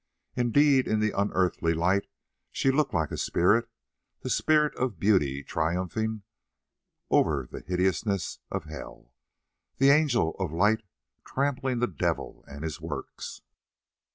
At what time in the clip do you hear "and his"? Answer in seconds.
12.47-12.81